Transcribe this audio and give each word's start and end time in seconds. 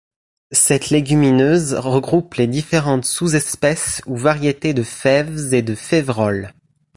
Cette 0.51 0.89
légumineuse 0.89 1.75
regroupe 1.75 2.33
les 2.33 2.47
différentes 2.47 3.05
sous-espèces 3.05 4.01
ou 4.07 4.17
variétés 4.17 4.73
de 4.73 4.81
fèves 4.81 5.53
et 5.53 5.61
de 5.61 5.75
féveroles. 5.75 6.53